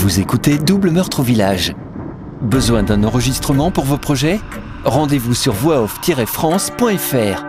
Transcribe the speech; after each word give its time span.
Vous 0.00 0.18
écoutez 0.18 0.56
Double 0.56 0.90
Meurtre 0.92 1.20
au 1.20 1.22
Village. 1.22 1.74
Besoin 2.40 2.82
d'un 2.82 3.04
enregistrement 3.04 3.70
pour 3.70 3.84
vos 3.84 3.98
projets? 3.98 4.40
Rendez-vous 4.82 5.34
sur 5.34 5.52
voixoff-france.fr. 5.52 7.44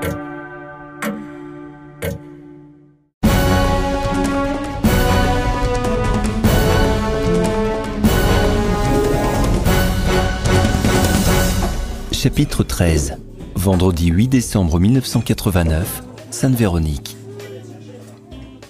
Chapitre 12.12 12.64
13 12.66 13.16
Vendredi 13.56 14.08
8 14.08 14.28
décembre 14.28 14.78
1989, 14.78 16.04
Sainte-Véronique. 16.32 17.16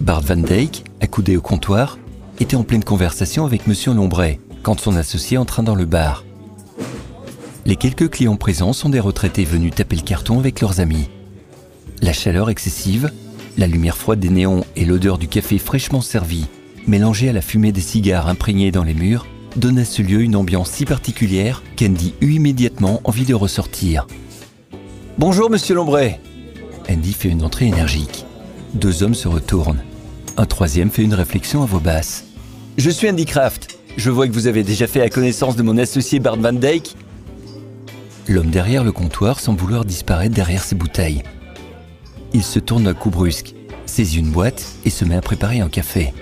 Bart 0.02 0.22
Van 0.22 0.36
Dijk, 0.36 0.84
accoudé 1.02 1.36
au 1.36 1.42
comptoir, 1.42 1.98
était 2.42 2.56
en 2.56 2.64
pleine 2.64 2.84
conversation 2.84 3.46
avec 3.46 3.68
Monsieur 3.68 3.94
Lombray 3.94 4.40
quand 4.64 4.80
son 4.80 4.96
associé 4.96 5.38
entra 5.38 5.62
dans 5.62 5.76
le 5.76 5.86
bar. 5.86 6.26
Les 7.66 7.76
quelques 7.76 8.10
clients 8.10 8.36
présents 8.36 8.74
sont 8.74 8.90
des 8.90 9.00
retraités 9.00 9.46
venus 9.46 9.76
taper 9.76 9.96
le 9.96 10.02
carton 10.02 10.40
avec 10.40 10.60
leurs 10.60 10.80
amis. 10.80 11.08
La 12.02 12.14
chaleur 12.14 12.50
excessive, 12.50 13.12
la 13.60 13.68
lumière 13.68 13.96
froide 13.96 14.20
des 14.20 14.32
néons 14.32 14.66
et 14.76 14.86
l'odeur 14.86 15.20
du 15.20 15.28
café 15.28 15.60
fraîchement 15.60 16.02
servi, 16.02 16.48
mélangée 16.88 17.30
à 17.30 17.34
la 17.34 17.42
fumée 17.42 17.72
des 17.72 17.80
cigares 17.80 18.28
imprégnés 18.28 18.72
dans 18.72 18.84
les 18.84 18.96
murs, 18.96 19.28
donne 19.56 19.78
à 19.78 19.86
ce 19.86 20.02
lieu 20.02 20.22
une 20.22 20.36
ambiance 20.36 20.72
si 20.72 20.86
particulière 20.86 21.62
qu'Andy 21.78 22.16
eut 22.22 22.34
immédiatement 22.34 23.02
envie 23.04 23.26
de 23.26 23.36
ressortir. 23.36 24.08
Bonjour, 25.20 25.52
monsieur 25.52 25.76
Lombray 25.76 26.20
Andy 26.90 27.14
fait 27.14 27.30
une 27.30 27.44
entrée 27.44 27.68
énergique. 27.68 28.26
Deux 28.74 29.04
hommes 29.04 29.14
se 29.14 29.28
retournent. 29.28 29.84
Un 30.38 30.46
troisième 30.48 30.90
fait 30.90 31.04
une 31.04 31.14
réflexion 31.14 31.62
à 31.62 31.68
voix 31.68 31.82
basse. 31.82 32.26
Je 32.78 32.90
suis 32.90 33.10
Andy 33.10 33.26
Kraft. 33.26 33.78
Je 33.98 34.10
vois 34.10 34.28
que 34.28 34.34
vous 34.34 34.48
avez 34.48 34.64
déjà 34.64 34.88
fait 34.88 35.00
la 35.00 35.10
connaissance 35.10 35.56
de 35.56 35.64
mon 35.64 35.78
associé 35.78 36.20
Bart 36.20 36.38
Van 36.38 36.54
Dyke. 36.54 36.96
L'homme 38.28 38.50
derrière 38.50 38.84
le 38.84 38.92
comptoir 38.92 39.40
semble 39.40 39.60
vouloir 39.60 39.84
disparaître 39.84 40.34
derrière 40.34 40.64
ses 40.64 40.76
bouteilles. 40.76 41.24
Il 42.34 42.44
se 42.44 42.60
tourne 42.60 42.84
d'un 42.84 42.94
coup 42.94 43.10
brusque, 43.10 43.54
saisit 43.86 44.20
une 44.20 44.32
boîte 44.32 44.66
et 44.86 44.90
se 44.90 45.04
met 45.04 45.16
à 45.16 45.22
préparer 45.22 45.60
un 45.60 45.68
café. 45.68 46.14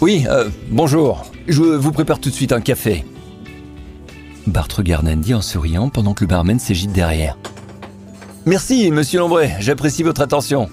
Oui, 0.00 0.24
euh, 0.28 0.48
bonjour. 0.70 1.26
Je 1.46 1.60
vous 1.60 1.92
prépare 1.92 2.20
tout 2.20 2.30
de 2.30 2.34
suite 2.34 2.52
un 2.52 2.62
café. 2.62 3.04
Bart 4.46 4.68
regarde 4.74 5.06
Andy 5.06 5.34
en 5.34 5.42
souriant 5.42 5.90
pendant 5.90 6.14
que 6.14 6.24
le 6.24 6.28
barman 6.28 6.58
s'agite 6.58 6.92
derrière. 6.92 7.36
Merci, 8.46 8.90
monsieur 8.90 9.20
Lombray, 9.20 9.54
j'apprécie 9.60 10.02
votre 10.02 10.22
attention. 10.22 10.70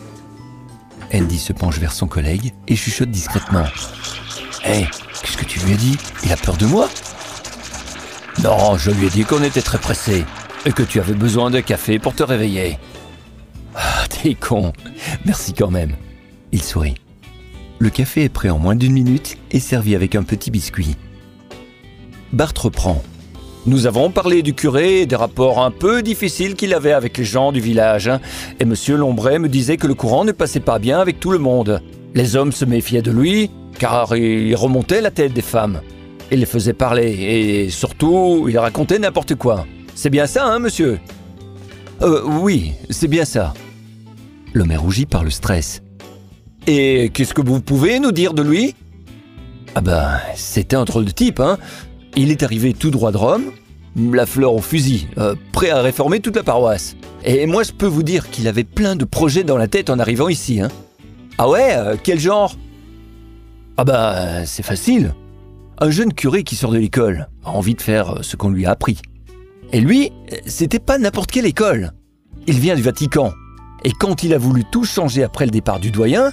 Andy 1.14 1.40
se 1.40 1.52
penche 1.52 1.78
vers 1.78 1.92
son 1.92 2.08
collègue 2.08 2.54
et 2.70 2.76
chuchote 2.78 3.12
discrètement. 3.12 3.66
Hé, 4.66 4.86
qu'est-ce 5.22 5.38
que 5.38 5.46
tu 5.46 5.60
lui 5.60 5.74
as 5.74 5.78
dit? 5.78 5.98
Il 6.24 6.32
a 6.32 6.38
peur 6.38 6.58
de 6.58 6.66
moi? 6.66 6.90
Non, 8.44 8.78
je 8.78 8.92
lui 8.92 9.08
ai 9.08 9.10
dit 9.10 9.24
qu'on 9.24 9.44
était 9.44 9.62
très 9.62 9.78
pressé 9.78 10.26
et 10.66 10.72
que 10.72 10.84
tu 10.84 11.00
avais 11.00 11.14
besoin 11.14 11.50
de 11.50 11.60
café 11.60 12.00
pour 12.00 12.14
te 12.14 12.24
réveiller. 12.24 12.78
Ah, 13.76 14.06
t'es 14.10 14.36
con. 14.36 14.74
Merci 15.26 15.54
quand 15.54 15.72
même. 15.72 15.96
Il 16.52 16.62
sourit. 16.62 16.96
Le 17.80 17.90
café 17.90 18.24
est 18.24 18.30
prêt 18.30 18.50
en 18.50 18.60
moins 18.60 18.76
d'une 18.76 18.94
minute 18.94 19.38
et 19.52 19.60
servi 19.60 19.96
avec 19.96 20.16
un 20.16 20.24
petit 20.24 20.52
biscuit. 20.52 20.96
Bart 22.32 22.54
reprend. 22.58 23.02
Nous 23.66 23.86
avons 23.86 24.10
parlé 24.10 24.42
du 24.42 24.54
curé 24.54 25.02
et 25.02 25.06
des 25.06 25.16
rapports 25.16 25.64
un 25.64 25.72
peu 25.72 26.02
difficiles 26.02 26.56
qu'il 26.56 26.74
avait 26.74 26.94
avec 26.94 27.18
les 27.18 27.24
gens 27.24 27.52
du 27.52 27.60
village. 27.60 28.08
hein. 28.08 28.20
Et 28.60 28.66
monsieur 28.66 28.96
Lombray 28.96 29.40
me 29.40 29.50
disait 29.50 29.78
que 29.78 29.88
le 29.88 29.94
courant 29.94 30.26
ne 30.26 30.32
passait 30.32 30.60
pas 30.60 30.80
bien 30.80 31.00
avec 31.00 31.20
tout 31.20 31.32
le 31.32 31.38
monde. 31.38 31.82
Les 32.16 32.36
hommes 32.36 32.52
se 32.52 32.66
méfiaient 32.66 33.04
de 33.04 33.12
lui, 33.12 33.52
car 33.82 34.16
il 34.16 34.56
remontait 34.56 35.02
la 35.02 35.10
tête 35.10 35.34
des 35.34 35.42
femmes. 35.42 35.82
Il 36.32 36.40
les 36.40 36.46
faisait 36.46 36.72
parler, 36.72 37.10
et 37.10 37.70
surtout, 37.72 38.46
il 38.48 38.56
racontait 38.60 39.00
n'importe 39.00 39.34
quoi. 39.34 39.66
C'est 39.96 40.12
bien 40.12 40.28
ça, 40.28 40.46
hein, 40.46 40.60
monsieur? 40.60 41.00
Euh, 42.04 42.22
oui, 42.24 42.74
c'est 42.92 43.08
bien 43.08 43.26
ça. 43.26 43.56
L'homme 44.54 44.70
est 44.70 44.78
rougi 44.78 45.08
par 45.08 45.24
le 45.24 45.32
stress. 45.32 45.82
Et 46.68 47.10
qu'est-ce 47.12 47.34
que 47.34 47.42
vous 47.42 47.60
pouvez 47.60 48.00
nous 48.00 48.12
dire 48.12 48.36
de 48.36 48.44
lui? 48.44 48.76
Ah 49.74 49.82
ben, 49.82 50.12
c'était 50.36 50.76
un 50.76 50.86
drôle 50.86 51.06
de 51.06 51.12
type, 51.12 51.40
hein 51.40 51.58
il 52.16 52.30
est 52.30 52.44
arrivé 52.44 52.74
tout 52.74 52.92
droit 52.92 53.12
de 53.12 53.18
Rome, 53.18 53.46
la 53.96 54.28
fleur 54.28 54.54
au 54.54 54.62
fusil, 54.62 55.08
euh, 55.18 55.34
prêt 55.54 55.72
à 55.72 55.82
réformer 55.82 56.20
toute 56.20 56.36
la 56.36 56.44
paroisse. 56.44 56.96
Et 57.26 57.48
moi, 57.48 57.64
je 57.64 57.72
peux 57.72 57.88
vous 57.88 58.04
dire 58.04 58.30
qu'il 58.30 58.48
avait 58.48 58.64
plein 58.64 58.96
de 58.96 59.06
projets 59.06 59.44
dans 59.44 59.58
la 59.58 59.68
tête 59.68 59.90
en 59.90 59.98
arrivant 59.98 60.30
ici. 60.30 60.62
Hein. 60.62 60.70
Ah 61.40 61.50
ouais 61.50 61.74
euh, 61.78 61.96
Quel 62.04 62.20
genre? 62.20 62.56
Ah 63.78 63.84
bah, 63.84 64.46
c'est 64.46 64.64
facile. 64.64 65.14
Un 65.80 65.90
jeune 65.90 66.14
curé 66.14 66.44
qui 66.44 66.56
sort 66.56 66.72
de 66.72 66.78
l'école 66.78 67.28
a 67.44 67.50
envie 67.50 67.74
de 67.76 67.82
faire 67.82 68.18
euh, 68.18 68.22
ce 68.22 68.36
qu'on 68.36 68.50
lui 68.50 68.66
a 68.66 68.72
appris. 68.72 69.00
Et 69.72 69.82
lui, 69.82 70.12
euh, 70.32 70.38
c'était 70.46 70.80
pas 70.80 70.98
n'importe 70.98 71.32
quelle 71.32 71.46
école. 71.46 71.92
Il 72.48 72.60
vient 72.60 72.76
du 72.76 72.82
Vatican. 72.82 73.34
Et 73.84 73.92
quand 73.92 74.24
il 74.24 74.34
a 74.34 74.38
voulu 74.38 74.64
tout 74.72 74.84
changer 74.84 75.24
après 75.24 75.46
le 75.46 75.52
départ 75.52 75.80
du 75.80 75.92
doyen, 75.92 76.32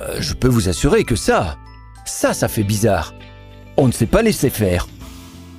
euh, 0.00 0.16
je 0.20 0.34
peux 0.34 0.48
vous 0.48 0.68
assurer 0.68 1.04
que 1.04 1.16
ça, 1.16 1.56
ça, 2.04 2.32
ça 2.32 2.48
fait 2.48 2.62
bizarre. 2.62 3.14
On 3.76 3.86
ne 3.86 3.92
s'est 3.92 4.06
pas 4.06 4.22
laissé 4.22 4.50
faire. 4.50 4.86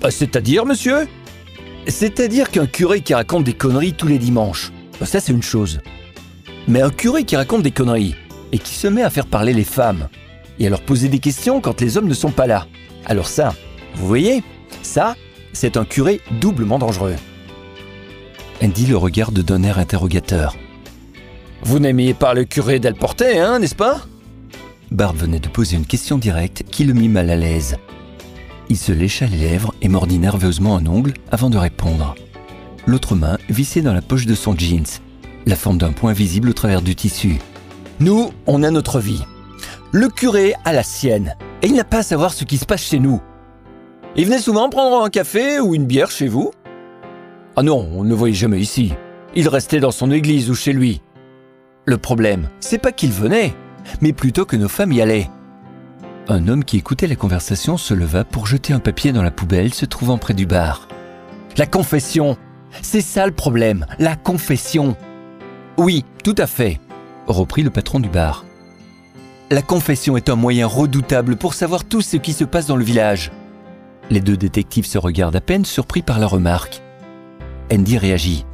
Euh, 0.03 0.09
C'est-à-dire, 0.09 0.65
monsieur? 0.65 1.07
C'est-à-dire 1.87 2.51
qu'un 2.51 2.67
curé 2.67 3.01
qui 3.01 3.13
raconte 3.13 3.43
des 3.43 3.53
conneries 3.53 3.93
tous 3.93 4.07
les 4.07 4.19
dimanches, 4.19 4.71
euh, 5.01 5.05
ça 5.05 5.19
c'est 5.19 5.33
une 5.33 5.43
chose. 5.43 5.79
Mais 6.67 6.81
un 6.81 6.91
curé 6.91 7.23
qui 7.23 7.35
raconte 7.35 7.63
des 7.63 7.71
conneries 7.71 8.15
et 8.51 8.59
qui 8.59 8.75
se 8.75 8.87
met 8.87 9.01
à 9.01 9.09
faire 9.09 9.25
parler 9.25 9.53
les 9.53 9.63
femmes 9.63 10.07
et 10.61 10.67
à 10.67 10.69
leur 10.69 10.81
poser 10.81 11.09
des 11.09 11.19
questions 11.19 11.59
quand 11.59 11.81
les 11.81 11.97
hommes 11.97 12.07
ne 12.07 12.13
sont 12.13 12.29
pas 12.29 12.45
là. 12.45 12.67
Alors 13.05 13.27
ça, 13.27 13.55
vous 13.95 14.07
voyez, 14.07 14.43
ça, 14.83 15.15
c'est 15.53 15.75
un 15.75 15.85
curé 15.85 16.21
doublement 16.39 16.77
dangereux. 16.77 17.15
Andy 18.63 18.85
le 18.85 18.95
regarde 18.95 19.39
d'un 19.39 19.63
air 19.63 19.79
interrogateur. 19.79 20.55
Vous 21.63 21.79
n'aimiez 21.79 22.13
pas 22.13 22.35
le 22.35 22.45
curé 22.45 22.79
d'El 22.79 22.93
Porte, 22.93 23.23
hein, 23.23 23.57
n'est-ce 23.57 23.75
pas? 23.75 24.01
Bart 24.91 25.13
venait 25.13 25.39
de 25.39 25.47
poser 25.47 25.77
une 25.77 25.85
question 25.85 26.19
directe 26.19 26.63
qui 26.69 26.83
le 26.83 26.93
mit 26.93 27.09
mal 27.09 27.31
à 27.31 27.35
l'aise. 27.35 27.77
Il 28.69 28.77
se 28.77 28.91
lécha 28.91 29.25
les 29.25 29.37
lèvres 29.37 29.73
et 29.81 29.89
mordit 29.89 30.19
nerveusement 30.19 30.77
un 30.77 30.85
ongle 30.85 31.13
avant 31.31 31.49
de 31.49 31.57
répondre. 31.57 32.13
L'autre 32.85 33.15
main 33.15 33.39
vissait 33.49 33.81
dans 33.81 33.93
la 33.93 34.01
poche 34.01 34.27
de 34.27 34.35
son 34.35 34.55
jeans, 34.55 34.85
la 35.47 35.55
forme 35.55 35.79
d'un 35.79 35.91
point 35.91 36.13
visible 36.13 36.49
au 36.49 36.53
travers 36.53 36.83
du 36.83 36.95
tissu. 36.95 37.39
Nous, 37.99 38.29
on 38.45 38.61
a 38.61 38.69
notre 38.69 38.99
vie. 38.99 39.23
Le 39.93 40.07
curé 40.07 40.53
a 40.63 40.71
la 40.71 40.83
sienne, 40.83 41.35
et 41.61 41.67
il 41.67 41.75
n'a 41.75 41.83
pas 41.83 41.97
à 41.97 42.03
savoir 42.03 42.33
ce 42.33 42.45
qui 42.45 42.57
se 42.57 42.65
passe 42.65 42.83
chez 42.83 42.99
nous. 42.99 43.21
Il 44.15 44.25
venait 44.25 44.39
souvent 44.39 44.69
prendre 44.69 45.03
un 45.03 45.09
café 45.09 45.59
ou 45.59 45.75
une 45.75 45.85
bière 45.85 46.09
chez 46.11 46.29
vous 46.29 46.51
Ah 47.57 47.63
non, 47.63 47.89
on 47.93 48.05
ne 48.05 48.09
le 48.09 48.15
voyait 48.15 48.33
jamais 48.33 48.59
ici. 48.59 48.93
Il 49.35 49.49
restait 49.49 49.81
dans 49.81 49.91
son 49.91 50.09
église 50.09 50.49
ou 50.49 50.55
chez 50.55 50.71
lui. 50.71 51.01
Le 51.83 51.97
problème, 51.97 52.47
c'est 52.61 52.77
pas 52.77 52.93
qu'il 52.93 53.11
venait, 53.11 53.53
mais 53.99 54.13
plutôt 54.13 54.45
que 54.45 54.55
nos 54.55 54.69
femmes 54.69 54.93
y 54.93 55.01
allaient. 55.01 55.29
Un 56.29 56.47
homme 56.47 56.63
qui 56.63 56.77
écoutait 56.77 57.07
la 57.07 57.17
conversation 57.17 57.75
se 57.75 57.93
leva 57.93 58.23
pour 58.23 58.47
jeter 58.47 58.71
un 58.71 58.79
papier 58.79 59.11
dans 59.11 59.23
la 59.23 59.31
poubelle 59.31 59.73
se 59.73 59.85
trouvant 59.85 60.17
près 60.17 60.33
du 60.33 60.45
bar. 60.45 60.87
La 61.57 61.65
confession 61.65 62.37
C'est 62.81 63.01
ça 63.01 63.25
le 63.25 63.33
problème, 63.33 63.85
la 63.99 64.15
confession 64.15 64.95
Oui, 65.77 66.05
tout 66.23 66.35
à 66.37 66.47
fait, 66.47 66.79
reprit 67.27 67.63
le 67.63 67.71
patron 67.71 67.99
du 67.99 68.07
bar. 68.07 68.45
La 69.51 69.61
confession 69.61 70.15
est 70.15 70.29
un 70.29 70.37
moyen 70.37 70.65
redoutable 70.65 71.35
pour 71.35 71.55
savoir 71.55 71.83
tout 71.83 71.99
ce 71.99 72.15
qui 72.15 72.31
se 72.31 72.45
passe 72.45 72.67
dans 72.67 72.77
le 72.77 72.85
village. 72.85 73.33
Les 74.09 74.21
deux 74.21 74.37
détectives 74.37 74.85
se 74.85 74.97
regardent 74.97 75.35
à 75.35 75.41
peine 75.41 75.65
surpris 75.65 76.01
par 76.01 76.19
la 76.19 76.27
remarque. 76.27 76.81
Andy 77.69 77.97
réagit. 77.97 78.45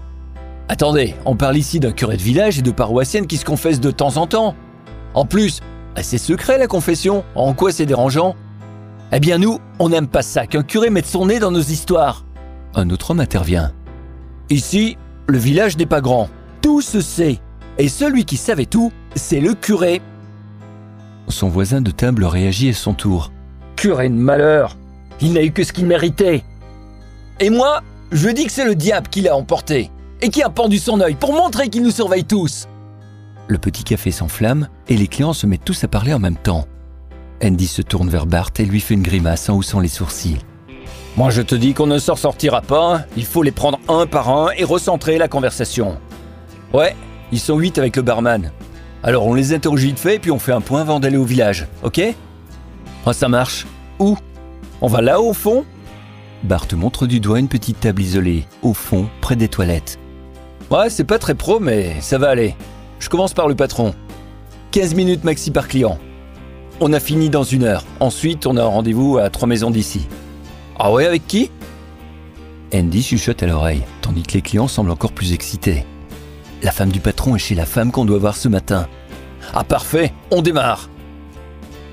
Attendez, 0.70 1.14
on 1.26 1.36
parle 1.36 1.56
ici 1.56 1.80
d'un 1.80 1.92
curé 1.92 2.18
de 2.18 2.24
village 2.24 2.58
et 2.58 2.64
de 2.64 2.72
paroissiennes 2.72 3.28
qui 3.28 3.38
se 3.38 3.46
confessent 3.46 3.80
de 3.80 3.92
temps 3.92 4.18
en 4.18 4.26
temps. 4.26 4.56
En 5.14 5.26
plus, 5.26 5.62
c'est 6.02 6.18
secret 6.18 6.58
la 6.58 6.66
confession. 6.66 7.24
En 7.36 7.54
quoi 7.54 7.72
c'est 7.72 7.86
dérangeant? 7.86 8.36
Eh 9.12 9.20
bien 9.20 9.38
nous, 9.38 9.60
on 9.78 9.90
n'aime 9.90 10.08
pas 10.08 10.24
ça 10.24 10.48
qu'un 10.48 10.64
curé 10.64 10.90
mette 10.90 11.06
son 11.06 11.28
nez 11.28 11.38
dans 11.38 11.52
nos 11.52 11.62
histoires. 11.62 12.26
Un 12.74 12.90
autre 12.90 13.12
homme 13.12 13.20
intervient. 13.20 13.72
Ici, 14.50 14.98
le 15.28 15.38
village 15.38 15.78
n'est 15.78 15.86
pas 15.86 16.02
grand. 16.02 16.28
Tout 16.64 16.82
se 16.82 17.02
sait. 17.02 17.38
Et 17.78 17.88
celui 17.88 18.26
qui 18.26 18.36
savait 18.36 18.66
tout, 18.66 18.92
c'est 19.14 19.42
le 19.42 19.54
curé. 19.54 20.02
Son 21.28 21.50
voisin 21.50 21.82
de 21.82 21.92
table 21.92 22.24
réagit 22.26 22.70
à 22.70 22.74
son 22.74 22.94
tour. 22.94 23.32
Curé 23.76 24.10
de 24.10 24.16
malheur 24.16 24.78
Il 25.22 25.34
n'a 25.34 25.44
eu 25.44 25.52
que 25.52 25.64
ce 25.64 25.74
qu'il 25.74 25.86
méritait. 25.86 26.44
Et 27.40 27.50
moi, 27.50 27.82
je 28.12 28.30
dis 28.30 28.46
que 28.46 28.52
c'est 28.52 28.66
le 28.66 28.76
diable 28.76 29.10
qui 29.10 29.22
l'a 29.22 29.36
emporté 29.36 29.92
et 30.22 30.30
qui 30.30 30.42
a 30.42 30.50
pendu 30.50 30.80
son 30.80 31.02
œil 31.02 31.16
pour 31.16 31.34
montrer 31.34 31.70
qu'il 31.70 31.84
nous 31.84 31.92
surveille 31.92 32.24
tous. 32.24 32.68
Le 33.48 33.58
petit 33.58 33.84
café 33.84 34.12
s'enflamme 34.12 34.68
et 34.88 34.98
les 34.98 35.08
clients 35.08 35.34
se 35.34 35.46
mettent 35.46 35.66
tous 35.66 35.84
à 35.84 35.88
parler 35.88 36.14
en 36.14 36.20
même 36.20 36.38
temps. 36.38 36.66
Andy 37.44 37.68
se 37.68 37.82
tourne 37.82 38.10
vers 38.10 38.26
Bart 38.26 38.50
et 38.58 38.66
lui 38.66 38.80
fait 38.80 38.96
une 38.96 39.04
grimace 39.04 39.50
en 39.50 39.56
haussant 39.56 39.80
les 39.80 39.88
sourcils. 39.88 40.40
Moi 41.16 41.30
je 41.30 41.42
te 41.42 41.56
dis 41.56 41.74
qu'on 41.74 41.88
ne 41.88 42.00
s'en 42.00 42.16
sortira 42.16 42.62
pas, 42.62 42.96
hein. 42.96 43.06
il 43.16 43.26
faut 43.26 43.44
les 43.44 43.52
prendre 43.52 43.80
un 43.90 44.06
par 44.06 44.30
un 44.30 44.50
et 44.58 44.64
recentrer 44.64 45.18
la 45.18 45.28
conversation. 45.28 45.98
Ouais, 46.74 46.96
ils 47.32 47.40
sont 47.40 47.58
huit 47.58 47.78
avec 47.78 47.96
le 47.96 48.02
barman. 48.02 48.52
Alors 49.08 49.26
on 49.26 49.34
les 49.34 49.54
interroge 49.54 49.84
vite 49.84 50.00
fait 50.00 50.20
puis 50.20 50.32
on 50.32 50.38
fait 50.38 50.52
un 50.52 50.60
point 50.60 50.82
avant 50.82 51.00
d'aller 51.00 51.16
au 51.16 51.24
village, 51.24 51.66
ok? 51.82 52.02
Ah 53.06 53.14
ça 53.14 53.30
marche. 53.30 53.66
Où? 54.00 54.18
On 54.82 54.88
va 54.88 55.02
là 55.02 55.22
au 55.22 55.32
fond? 55.32 55.64
Bart 56.44 56.68
montre 56.76 57.08
du 57.08 57.22
doigt 57.22 57.40
une 57.40 57.48
petite 57.48 57.80
table 57.80 58.02
isolée, 58.02 58.44
au 58.64 58.74
fond, 58.74 59.08
près 59.22 59.38
des 59.38 59.48
toilettes. 59.48 59.98
Ouais, 60.70 60.90
c'est 60.90 61.06
pas 61.06 61.20
très 61.20 61.36
pro, 61.36 61.62
mais 61.62 61.96
ça 62.02 62.18
va 62.18 62.28
aller. 62.28 62.54
Je 63.00 63.08
commence 63.08 63.34
par 63.34 63.48
le 63.48 63.56
patron. 63.56 63.96
15 64.72 64.94
minutes 64.96 65.24
maxi 65.24 65.52
par 65.52 65.70
client. 65.70 65.98
On 66.82 66.92
a 66.92 67.00
fini 67.00 67.30
dans 67.30 67.44
une 67.44 67.64
heure. 67.64 67.86
Ensuite, 68.02 68.46
on 68.46 68.58
a 68.58 68.62
un 68.62 68.68
rendez-vous 68.68 69.20
à 69.20 69.30
trois 69.30 69.48
maisons 69.48 69.72
d'ici. 69.72 70.06
Ah 70.78 70.92
ouais, 70.92 71.06
avec 71.06 71.26
qui? 71.28 71.50
Andy 72.76 73.02
chuchote 73.02 73.42
à 73.42 73.48
l'oreille, 73.48 73.84
tandis 74.02 74.24
que 74.24 74.34
les 74.34 74.42
clients 74.42 74.68
semblent 74.68 74.92
encore 74.92 75.14
plus 75.14 75.32
excités. 75.32 75.86
La 76.62 76.72
femme 76.72 76.92
du 76.92 77.00
patron 77.00 77.38
est 77.38 77.40
chez 77.40 77.56
la 77.56 77.66
femme 77.66 77.94
qu'on 77.94 78.04
doit 78.04 78.18
voir 78.18 78.36
ce 78.36 78.50
matin. 78.50 78.88
Ah 79.54 79.64
parfait, 79.64 80.14
on 80.32 80.42
démarre 80.42 80.90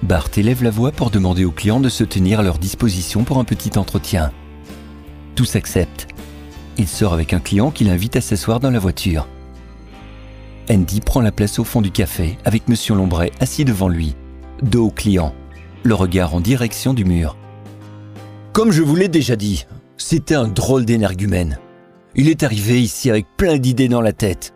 Bart 0.03 0.29
élève 0.37 0.63
la 0.63 0.71
voix 0.71 0.93
pour 0.93 1.11
demander 1.11 1.45
aux 1.45 1.51
clients 1.51 1.81
de 1.81 1.89
se 1.89 2.05
tenir 2.05 2.41
à 2.41 2.43
leur 2.43 2.59
disposition 2.59 3.25
pour 3.25 3.39
un 3.39 3.45
petit 3.45 3.79
entretien. 3.79 4.33
Tous 5.35 5.57
acceptent. 5.57 6.09
Il 6.77 6.89
sort 6.89 7.15
avec 7.15 7.33
un 7.33 7.41
client 7.41 7.71
qui 7.71 7.85
l'invite 7.85 8.17
à 8.17 8.21
s'asseoir 8.21 8.61
dans 8.61 8.71
la 8.71 8.79
voiture. 8.79 9.27
Andy 10.71 11.01
prend 11.01 11.21
la 11.21 11.33
place 11.33 11.59
au 11.59 11.65
fond 11.65 11.81
du 11.81 11.91
café 11.91 12.39
avec 12.45 12.69
Monsieur 12.69 12.95
Lombray 12.95 13.33
assis 13.41 13.65
devant 13.65 13.89
lui, 13.89 14.15
dos 14.63 14.87
au 14.87 14.91
client, 14.91 15.35
le 15.83 15.95
regard 15.95 16.35
en 16.35 16.41
direction 16.41 16.93
du 16.93 17.05
mur. 17.05 17.37
Comme 18.53 18.73
je 18.73 18.83
vous 18.83 18.97
l'ai 18.97 19.09
déjà 19.09 19.37
dit, 19.37 19.67
c'était 19.97 20.35
un 20.35 20.49
drôle 20.49 20.85
d'énergumène. 20.85 21.59
Il 22.15 22.29
est 22.29 22.43
arrivé 22.43 22.81
ici 22.81 23.11
avec 23.11 23.27
plein 23.37 23.59
d'idées 23.59 23.89
dans 23.89 24.01
la 24.01 24.13
tête. 24.13 24.55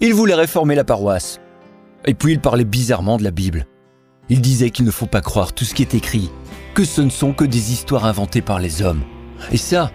Il 0.00 0.14
voulait 0.14 0.34
réformer 0.34 0.74
la 0.74 0.84
paroisse. 0.84 1.40
Et 2.06 2.14
puis 2.14 2.32
il 2.32 2.40
parlait 2.40 2.64
bizarrement 2.64 3.16
de 3.16 3.24
la 3.24 3.30
Bible. 3.30 3.66
Il 4.28 4.40
disait 4.40 4.70
qu'il 4.70 4.84
ne 4.84 4.90
faut 4.90 5.06
pas 5.06 5.20
croire 5.20 5.52
tout 5.52 5.64
ce 5.64 5.74
qui 5.74 5.82
est 5.82 5.94
écrit, 5.94 6.30
que 6.74 6.84
ce 6.84 7.00
ne 7.00 7.10
sont 7.10 7.32
que 7.32 7.44
des 7.44 7.72
histoires 7.72 8.04
inventées 8.04 8.42
par 8.42 8.58
les 8.58 8.82
hommes. 8.82 9.02
Et 9.52 9.56
ça, 9.56 9.90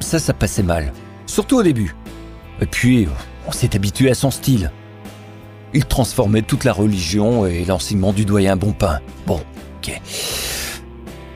ça, 0.00 0.18
ça 0.18 0.34
passait 0.34 0.62
mal. 0.62 0.92
Surtout 1.26 1.58
au 1.58 1.62
début. 1.62 1.94
Et 2.60 2.66
puis, 2.66 3.08
on 3.46 3.52
s'est 3.52 3.74
habitué 3.76 4.10
à 4.10 4.14
son 4.14 4.30
style. 4.30 4.70
Il 5.74 5.84
transformait 5.84 6.42
toute 6.42 6.64
la 6.64 6.72
religion 6.72 7.46
et 7.46 7.64
l'enseignement 7.64 8.12
du 8.12 8.24
doyen 8.24 8.56
Bonpin. 8.56 9.00
Bon, 9.26 9.40
ok. 9.78 10.00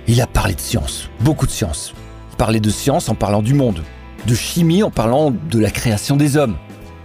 Il 0.09 0.21
a 0.21 0.27
parlé 0.27 0.55
de 0.55 0.61
science, 0.61 1.09
beaucoup 1.21 1.47
de 1.47 1.51
science. 1.51 1.95
Il 2.33 2.37
parlait 2.37 2.61
de 2.61 2.71
science 2.71 3.09
en 3.09 3.15
parlant 3.15 3.43
du 3.43 3.55
monde, 3.55 3.83
de 4.27 4.35
chimie 4.35 4.83
en 4.83 4.91
parlant 4.91 5.31
de 5.33 5.59
la 5.59 5.71
création 5.71 6.17
des 6.17 6.37
hommes. 6.37 6.57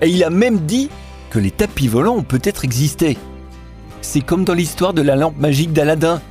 Et 0.02 0.10
il 0.10 0.24
a 0.24 0.30
même 0.30 0.60
dit 0.60 0.90
que 1.32 1.40
les 1.40 1.50
tapis 1.50 1.88
volants 1.88 2.18
ont 2.18 2.24
peut-être 2.24 2.66
existé. 2.66 3.18
C'est 4.02 4.22
comme 4.22 4.44
dans 4.44 4.54
l'histoire 4.54 4.94
de 4.94 5.02
la 5.02 5.16
lampe 5.16 5.40
magique 5.40 5.74
d'Aladin. 5.74 6.22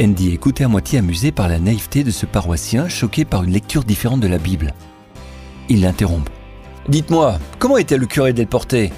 Andy 0.00 0.32
écoutait 0.32 0.64
à 0.64 0.68
moitié 0.68 0.98
amusé 0.98 1.32
par 1.32 1.48
la 1.48 1.58
naïveté 1.58 2.04
de 2.04 2.10
ce 2.10 2.26
paroissien 2.26 2.88
choqué 2.88 3.24
par 3.24 3.42
une 3.44 3.52
lecture 3.52 3.82
différente 3.82 4.20
de 4.20 4.28
la 4.28 4.38
Bible. 4.38 4.74
Il 5.70 5.80
l'interrompt. 5.80 6.30
Dites-moi, 6.88 7.38
comment 7.58 7.78
était 7.78 7.96
le 7.96 8.06
curé 8.06 8.34
Delporté 8.34 8.92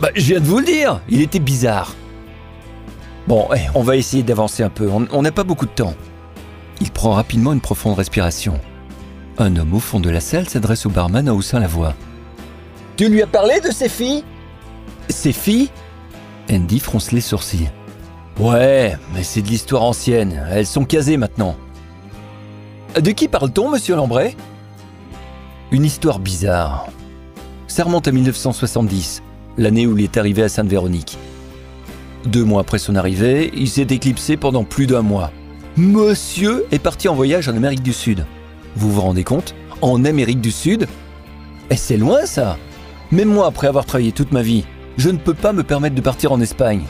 Bah, 0.00 0.10
je 0.16 0.26
viens 0.26 0.40
de 0.40 0.46
vous 0.46 0.58
le 0.58 0.64
dire, 0.66 1.00
il 1.08 1.22
était 1.22 1.38
bizarre. 1.38 1.94
Bon, 3.28 3.48
eh, 3.56 3.60
on 3.74 3.82
va 3.82 3.96
essayer 3.96 4.24
d'avancer 4.24 4.64
un 4.64 4.68
peu, 4.68 4.90
on 4.90 5.22
n'a 5.22 5.32
pas 5.32 5.44
beaucoup 5.44 5.66
de 5.66 5.70
temps. 5.70 5.94
Il 6.80 6.90
prend 6.90 7.12
rapidement 7.12 7.52
une 7.52 7.60
profonde 7.60 7.96
respiration. 7.96 8.60
Un 9.38 9.56
homme 9.56 9.74
au 9.74 9.80
fond 9.80 10.00
de 10.00 10.10
la 10.10 10.20
salle 10.20 10.48
s'adresse 10.48 10.86
au 10.86 10.90
barman 10.90 11.28
en 11.28 11.36
haussant 11.36 11.60
la 11.60 11.68
voix. 11.68 11.94
Tu 12.96 13.08
lui 13.08 13.22
as 13.22 13.26
parlé 13.26 13.60
de 13.60 13.72
ses 13.72 13.88
filles? 13.88 14.22
Ses 15.08 15.32
filles? 15.32 15.70
Andy 16.50 16.78
fronce 16.78 17.10
les 17.10 17.20
sourcils. 17.20 17.68
Ouais, 18.38 18.96
mais 19.12 19.24
c'est 19.24 19.42
de 19.42 19.48
l'histoire 19.48 19.82
ancienne. 19.82 20.46
Elles 20.50 20.66
sont 20.66 20.84
casées 20.84 21.16
maintenant. 21.16 21.56
De 23.00 23.10
qui 23.10 23.26
parle-t-on, 23.26 23.70
monsieur 23.70 23.96
Lambray 23.96 24.36
Une 25.72 25.84
histoire 25.84 26.20
bizarre. 26.20 26.86
Ça 27.66 27.82
remonte 27.82 28.06
à 28.06 28.12
1970, 28.12 29.22
l'année 29.58 29.86
où 29.88 29.98
il 29.98 30.04
est 30.04 30.16
arrivé 30.16 30.44
à 30.44 30.48
Sainte-Véronique. 30.48 31.18
Deux 32.26 32.44
mois 32.44 32.60
après 32.60 32.78
son 32.78 32.94
arrivée, 32.94 33.50
il 33.54 33.68
s'est 33.68 33.82
éclipsé 33.82 34.36
pendant 34.36 34.62
plus 34.62 34.86
d'un 34.86 35.02
mois. 35.02 35.32
Monsieur 35.76 36.66
est 36.70 36.78
parti 36.78 37.08
en 37.08 37.14
voyage 37.16 37.48
en 37.48 37.56
Amérique 37.56 37.82
du 37.82 37.92
Sud. 37.92 38.24
Vous 38.76 38.92
vous 38.92 39.00
rendez 39.00 39.24
compte? 39.24 39.56
En 39.82 40.04
Amérique 40.04 40.40
du 40.40 40.52
Sud? 40.52 40.84
Et 40.84 40.86
eh, 41.70 41.76
c'est 41.76 41.96
loin 41.96 42.26
ça 42.26 42.56
Même 43.12 43.28
moi, 43.28 43.46
après 43.46 43.66
avoir 43.66 43.84
travaillé 43.84 44.12
toute 44.12 44.32
ma 44.32 44.42
vie, 44.42 44.64
je 44.96 45.10
ne 45.10 45.18
peux 45.18 45.34
pas 45.34 45.52
me 45.52 45.62
permettre 45.62 45.94
de 45.94 46.00
partir 46.00 46.32
en 46.32 46.40
Espagne. 46.40 46.82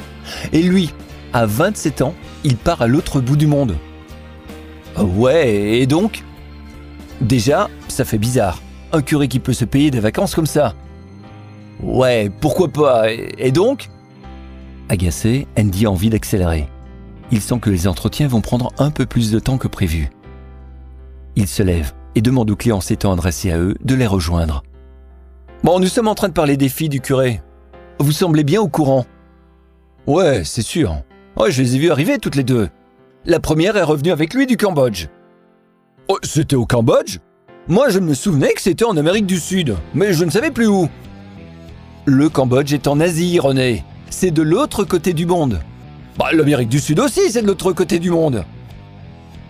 Et 0.52 0.62
lui, 0.62 0.92
à 1.32 1.46
27 1.46 2.02
ans, 2.02 2.14
il 2.44 2.56
part 2.56 2.82
à 2.82 2.86
l'autre 2.86 3.20
bout 3.20 3.36
du 3.36 3.46
monde. 3.46 3.76
Ah 4.96 5.04
ouais, 5.04 5.78
et 5.78 5.86
donc? 5.86 6.22
Déjà, 7.20 7.68
ça 7.88 8.04
fait 8.04 8.18
bizarre. 8.18 8.60
Un 8.92 9.02
curé 9.02 9.28
qui 9.28 9.40
peut 9.40 9.52
se 9.52 9.64
payer 9.64 9.90
des 9.90 10.00
vacances 10.00 10.34
comme 10.34 10.46
ça. 10.46 10.74
Ouais, 11.82 12.30
pourquoi 12.40 12.68
pas? 12.68 13.10
Et 13.10 13.50
donc? 13.50 13.88
Agacé, 14.88 15.46
Andy 15.58 15.86
a 15.86 15.90
envie 15.90 16.10
d'accélérer. 16.10 16.68
Il 17.32 17.40
sent 17.40 17.58
que 17.60 17.70
les 17.70 17.88
entretiens 17.88 18.28
vont 18.28 18.40
prendre 18.40 18.72
un 18.78 18.90
peu 18.90 19.06
plus 19.06 19.30
de 19.30 19.38
temps 19.38 19.58
que 19.58 19.66
prévu. 19.66 20.10
Il 21.36 21.48
se 21.48 21.62
lève 21.62 21.92
et 22.14 22.20
demande 22.20 22.50
aux 22.50 22.56
clients 22.56 22.80
s'étant 22.80 23.12
adressés 23.12 23.50
à 23.50 23.58
eux 23.58 23.74
de 23.82 23.94
les 23.94 24.06
rejoindre. 24.06 24.62
Bon, 25.64 25.80
nous 25.80 25.86
sommes 25.86 26.08
en 26.08 26.14
train 26.14 26.28
de 26.28 26.34
parler 26.34 26.58
des 26.58 26.68
filles 26.68 26.90
du 26.90 27.00
curé. 27.00 27.40
Vous 27.98 28.12
semblez 28.12 28.44
bien 28.44 28.60
au 28.60 28.68
courant. 28.68 29.06
Ouais, 30.06 30.42
c'est 30.44 30.60
sûr. 30.60 30.96
Ouais, 31.38 31.50
je 31.50 31.62
les 31.62 31.74
ai 31.74 31.78
vues 31.78 31.90
arriver 31.90 32.18
toutes 32.18 32.36
les 32.36 32.44
deux. 32.44 32.68
La 33.24 33.40
première 33.40 33.74
est 33.78 33.82
revenue 33.82 34.10
avec 34.10 34.34
lui 34.34 34.46
du 34.46 34.58
Cambodge. 34.58 35.06
Oh, 36.08 36.18
c'était 36.22 36.54
au 36.54 36.66
Cambodge? 36.66 37.16
Moi, 37.66 37.88
je 37.88 37.98
me 37.98 38.12
souvenais 38.12 38.52
que 38.52 38.60
c'était 38.60 38.84
en 38.84 38.98
Amérique 38.98 39.24
du 39.24 39.40
Sud, 39.40 39.74
mais 39.94 40.12
je 40.12 40.26
ne 40.26 40.30
savais 40.30 40.50
plus 40.50 40.66
où. 40.66 40.90
Le 42.04 42.28
Cambodge 42.28 42.74
est 42.74 42.86
en 42.86 43.00
Asie, 43.00 43.40
René. 43.40 43.84
C'est 44.10 44.32
de 44.32 44.42
l'autre 44.42 44.84
côté 44.84 45.14
du 45.14 45.24
monde. 45.24 45.60
Bah, 46.18 46.28
l'Amérique 46.34 46.68
du 46.68 46.78
Sud 46.78 47.00
aussi, 47.00 47.30
c'est 47.30 47.40
de 47.40 47.46
l'autre 47.46 47.72
côté 47.72 47.98
du 47.98 48.10
monde. 48.10 48.44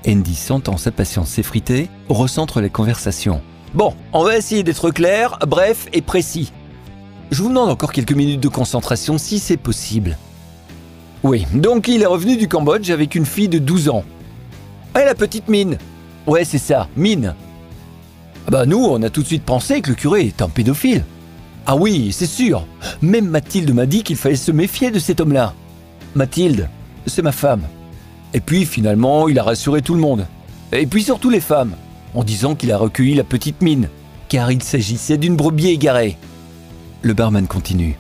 Andy, 0.06 0.36
sentant 0.36 0.76
sa 0.76 0.92
patience 0.92 1.30
s'effriter, 1.30 1.90
recentre 2.08 2.60
les 2.60 2.70
conversations. 2.70 3.42
Bon, 3.74 3.92
on 4.12 4.22
va 4.22 4.36
essayer 4.36 4.62
d'être 4.62 4.92
clair, 4.92 5.38
bref 5.48 5.88
et 5.92 6.00
précis. 6.00 6.52
Je 7.32 7.42
vous 7.42 7.48
demande 7.48 7.70
encore 7.70 7.92
quelques 7.92 8.12
minutes 8.12 8.40
de 8.40 8.48
concentration 8.48 9.18
si 9.18 9.40
c'est 9.40 9.56
possible. 9.56 10.16
Oui, 11.24 11.44
donc 11.52 11.88
il 11.88 12.02
est 12.02 12.06
revenu 12.06 12.36
du 12.36 12.46
Cambodge 12.46 12.90
avec 12.90 13.16
une 13.16 13.26
fille 13.26 13.48
de 13.48 13.58
12 13.58 13.88
ans. 13.88 14.04
Ah, 14.94 15.04
la 15.04 15.16
petite 15.16 15.48
Mine 15.48 15.78
Ouais, 16.26 16.44
c'est 16.44 16.58
ça, 16.58 16.88
Mine. 16.96 17.34
Ah 18.46 18.50
bah 18.50 18.66
nous, 18.66 18.78
on 18.78 19.02
a 19.02 19.10
tout 19.10 19.22
de 19.22 19.26
suite 19.26 19.42
pensé 19.42 19.80
que 19.80 19.90
le 19.90 19.96
curé 19.96 20.26
est 20.26 20.42
un 20.42 20.48
pédophile. 20.48 21.04
Ah 21.66 21.74
oui, 21.74 22.12
c'est 22.12 22.26
sûr. 22.26 22.66
Même 23.02 23.26
Mathilde 23.26 23.74
m'a 23.74 23.86
dit 23.86 24.04
qu'il 24.04 24.16
fallait 24.16 24.36
se 24.36 24.52
méfier 24.52 24.92
de 24.92 24.98
cet 25.00 25.20
homme-là. 25.20 25.52
Mathilde, 26.14 26.68
c'est 27.06 27.22
ma 27.22 27.32
femme. 27.32 27.62
Et 28.34 28.40
puis 28.40 28.66
finalement, 28.66 29.28
il 29.28 29.38
a 29.38 29.42
rassuré 29.42 29.82
tout 29.82 29.94
le 29.94 30.00
monde. 30.00 30.26
Et 30.70 30.86
puis 30.86 31.02
surtout 31.02 31.30
les 31.30 31.40
femmes, 31.40 31.74
en 32.14 32.24
disant 32.24 32.54
qu'il 32.54 32.72
a 32.72 32.78
recueilli 32.78 33.14
la 33.14 33.24
petite 33.24 33.62
mine, 33.62 33.88
car 34.28 34.50
il 34.52 34.62
s'agissait 34.62 35.18
d'une 35.18 35.36
brebis 35.36 35.68
égarée. 35.68 36.16
Le 37.02 37.14
barman 37.14 37.46
continue. 37.46 37.98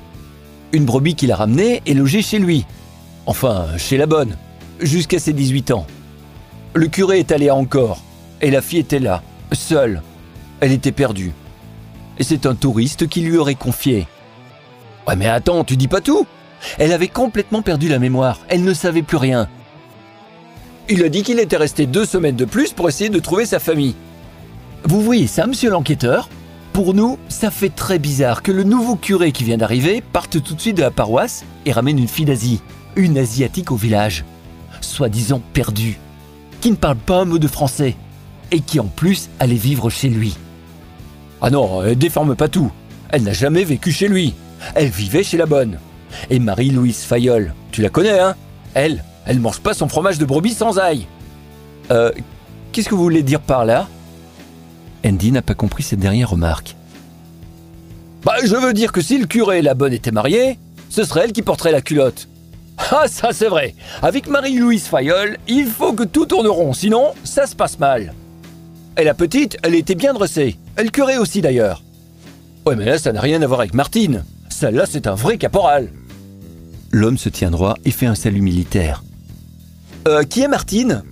Une 0.72 0.84
brebis 0.84 1.14
qu'il 1.14 1.32
a 1.32 1.36
ramenée 1.36 1.82
et 1.86 1.94
logée 1.94 2.22
chez 2.22 2.38
lui. 2.38 2.64
Enfin, 3.26 3.66
chez 3.76 3.96
la 3.96 4.06
bonne, 4.06 4.36
jusqu'à 4.80 5.18
ses 5.18 5.32
18 5.32 5.70
ans. 5.72 5.86
Le 6.74 6.88
curé 6.88 7.20
est 7.20 7.32
allé 7.32 7.50
encore, 7.50 8.02
et 8.40 8.50
la 8.50 8.62
fille 8.62 8.80
était 8.80 8.98
là, 8.98 9.22
seule. 9.52 10.02
Elle 10.60 10.72
était 10.72 10.92
perdue. 10.92 11.32
Et 12.18 12.24
c'est 12.24 12.46
un 12.46 12.54
touriste 12.54 13.08
qui 13.08 13.20
lui 13.20 13.36
aurait 13.36 13.54
confié. 13.54 14.06
Ouais 15.06 15.16
mais 15.16 15.28
attends, 15.28 15.64
tu 15.64 15.76
dis 15.76 15.88
pas 15.88 16.00
tout 16.00 16.26
Elle 16.78 16.92
avait 16.92 17.08
complètement 17.08 17.62
perdu 17.62 17.88
la 17.88 17.98
mémoire, 17.98 18.40
elle 18.48 18.64
ne 18.64 18.74
savait 18.74 19.02
plus 19.02 19.16
rien. 19.16 19.48
Il 20.88 21.02
a 21.02 21.08
dit 21.08 21.22
qu'il 21.22 21.40
était 21.40 21.56
resté 21.56 21.86
deux 21.86 22.04
semaines 22.04 22.36
de 22.36 22.44
plus 22.44 22.72
pour 22.72 22.88
essayer 22.88 23.10
de 23.10 23.18
trouver 23.18 23.46
sa 23.46 23.58
famille. 23.58 23.94
Vous 24.84 25.00
voyez 25.00 25.26
ça, 25.26 25.46
monsieur 25.46 25.70
l'enquêteur? 25.70 26.28
Pour 26.72 26.92
nous, 26.92 27.18
ça 27.28 27.50
fait 27.50 27.74
très 27.74 27.98
bizarre 27.98 28.42
que 28.42 28.52
le 28.52 28.64
nouveau 28.64 28.96
curé 28.96 29.32
qui 29.32 29.44
vient 29.44 29.56
d'arriver 29.56 30.02
parte 30.12 30.42
tout 30.42 30.54
de 30.54 30.60
suite 30.60 30.76
de 30.76 30.82
la 30.82 30.90
paroisse 30.90 31.44
et 31.64 31.72
ramène 31.72 31.98
une 31.98 32.08
fille 32.08 32.24
d'Asie 32.24 32.60
une 32.96 33.18
asiatique 33.18 33.70
au 33.72 33.76
village, 33.76 34.24
soi-disant 34.80 35.40
perdue, 35.52 35.98
qui 36.60 36.70
ne 36.70 36.76
parle 36.76 36.96
pas 36.96 37.20
un 37.20 37.24
mot 37.24 37.38
de 37.38 37.48
français, 37.48 37.96
et 38.50 38.60
qui 38.60 38.78
en 38.78 38.86
plus 38.86 39.30
allait 39.40 39.54
vivre 39.54 39.90
chez 39.90 40.08
lui. 40.08 40.36
Ah 41.40 41.50
non, 41.50 41.82
elle 41.82 41.98
déforme 41.98 42.36
pas 42.36 42.48
tout. 42.48 42.70
Elle 43.08 43.24
n'a 43.24 43.32
jamais 43.32 43.64
vécu 43.64 43.90
chez 43.90 44.08
lui. 44.08 44.34
Elle 44.74 44.88
vivait 44.88 45.24
chez 45.24 45.36
la 45.36 45.46
bonne. 45.46 45.78
Et 46.30 46.38
Marie-Louise 46.38 47.02
Fayol, 47.02 47.54
tu 47.72 47.82
la 47.82 47.88
connais, 47.88 48.18
hein? 48.18 48.36
Elle, 48.74 49.02
elle 49.26 49.40
mange 49.40 49.60
pas 49.60 49.74
son 49.74 49.88
fromage 49.88 50.18
de 50.18 50.24
brebis 50.24 50.54
sans 50.54 50.78
ail. 50.78 51.06
Euh, 51.90 52.12
qu'est-ce 52.72 52.88
que 52.88 52.94
vous 52.94 53.02
voulez 53.02 53.22
dire 53.22 53.40
par 53.40 53.64
là? 53.64 53.88
Andy 55.04 55.32
n'a 55.32 55.42
pas 55.42 55.54
compris 55.54 55.82
cette 55.82 56.00
dernière 56.00 56.30
remarque. 56.30 56.76
Bah, 58.24 58.36
je 58.42 58.56
veux 58.56 58.72
dire 58.72 58.92
que 58.92 59.02
si 59.02 59.18
le 59.18 59.26
curé 59.26 59.58
et 59.58 59.62
la 59.62 59.74
bonne 59.74 59.92
étaient 59.92 60.10
mariés, 60.10 60.58
ce 60.88 61.04
serait 61.04 61.24
elle 61.24 61.32
qui 61.32 61.42
porterait 61.42 61.72
la 61.72 61.82
culotte. 61.82 62.28
Ah, 62.78 63.04
ça 63.06 63.28
c'est 63.32 63.48
vrai. 63.48 63.74
Avec 64.02 64.28
Marie-Louise 64.28 64.84
Fayol, 64.84 65.36
il 65.46 65.66
faut 65.66 65.92
que 65.92 66.04
tout 66.04 66.26
tourne 66.26 66.48
rond, 66.48 66.72
sinon 66.72 67.12
ça 67.22 67.46
se 67.46 67.54
passe 67.54 67.78
mal. 67.78 68.14
Et 68.96 69.04
la 69.04 69.14
petite, 69.14 69.58
elle 69.62 69.74
était 69.74 69.94
bien 69.94 70.14
dressée. 70.14 70.56
Elle 70.76 70.90
curait 70.90 71.18
aussi 71.18 71.40
d'ailleurs. 71.40 71.82
Ouais, 72.66 72.76
mais 72.76 72.84
là, 72.86 72.98
ça 72.98 73.12
n'a 73.12 73.20
rien 73.20 73.42
à 73.42 73.46
voir 73.46 73.60
avec 73.60 73.74
Martine. 73.74 74.24
Celle-là, 74.48 74.84
c'est 74.88 75.06
un 75.06 75.14
vrai 75.14 75.36
caporal. 75.36 75.90
L'homme 76.92 77.18
se 77.18 77.28
tient 77.28 77.50
droit 77.50 77.76
et 77.84 77.90
fait 77.90 78.06
un 78.06 78.14
salut 78.14 78.40
militaire. 78.40 79.02
Euh, 80.06 80.22
qui 80.22 80.42
est 80.42 80.48
Martine 80.48 81.02